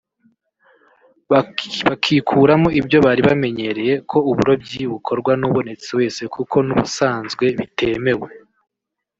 [1.87, 8.29] bakikuramo ibyo bari bamenyereye ko uburobyi bukorwa n’ubonetse wese kuko n’ubusanzwe bitemewe